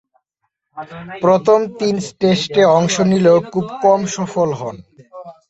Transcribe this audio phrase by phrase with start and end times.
[1.23, 4.75] প্রথম তিন টেস্টে অংশ নিলেও খুব কম সফল হন।